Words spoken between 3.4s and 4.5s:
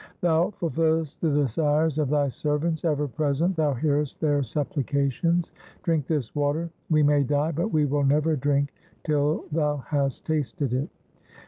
thou hearest their